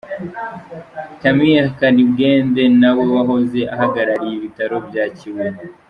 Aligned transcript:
Camille 1.21 1.65
Karibwende 1.77 2.63
nawe 2.81 3.03
wahoze 3.13 3.61
ahagarariye 3.73 4.33
ibitaro 4.35 4.75
bya 4.87 5.05
Kibuye. 5.17 5.59